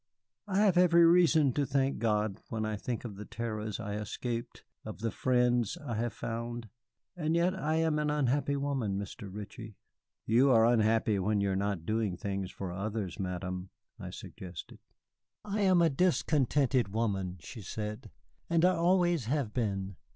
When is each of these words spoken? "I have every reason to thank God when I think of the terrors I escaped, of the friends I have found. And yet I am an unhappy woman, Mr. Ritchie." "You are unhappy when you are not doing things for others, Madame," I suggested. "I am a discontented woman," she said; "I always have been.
"I 0.47 0.61
have 0.61 0.79
every 0.79 1.05
reason 1.05 1.53
to 1.53 1.63
thank 1.63 1.99
God 1.99 2.39
when 2.49 2.65
I 2.65 2.75
think 2.75 3.05
of 3.05 3.17
the 3.17 3.23
terrors 3.23 3.79
I 3.79 3.97
escaped, 3.97 4.63
of 4.83 5.01
the 5.01 5.11
friends 5.11 5.77
I 5.77 5.93
have 5.93 6.11
found. 6.11 6.69
And 7.15 7.35
yet 7.35 7.53
I 7.53 7.75
am 7.75 7.99
an 7.99 8.09
unhappy 8.09 8.55
woman, 8.55 8.97
Mr. 8.97 9.31
Ritchie." 9.31 9.77
"You 10.25 10.49
are 10.49 10.65
unhappy 10.65 11.19
when 11.19 11.39
you 11.39 11.51
are 11.51 11.55
not 11.55 11.85
doing 11.85 12.17
things 12.17 12.49
for 12.49 12.71
others, 12.71 13.19
Madame," 13.19 13.69
I 13.99 14.09
suggested. 14.09 14.79
"I 15.45 15.61
am 15.61 15.83
a 15.83 15.89
discontented 15.91 16.95
woman," 16.95 17.37
she 17.39 17.61
said; 17.61 18.09
"I 18.49 18.57
always 18.59 19.25
have 19.25 19.53
been. 19.53 19.97